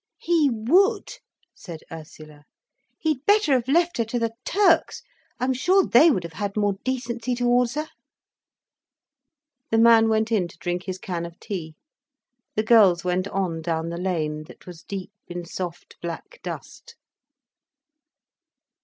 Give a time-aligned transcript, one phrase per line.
[0.17, 1.11] "He would!"
[1.53, 2.45] said Ursula.
[2.97, 5.03] "He'd better have left her to the Turks,
[5.39, 7.85] I'm sure they would have had more decency towards her."
[9.69, 11.75] The man went in to drink his can of tea,
[12.55, 16.95] the girls went on down the lane, that was deep in soft black dust.